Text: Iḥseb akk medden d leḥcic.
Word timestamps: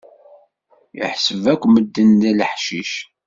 Iḥseb 1.03 1.43
akk 1.53 1.63
medden 1.67 2.09
d 2.21 2.23
leḥcic. 2.37 2.93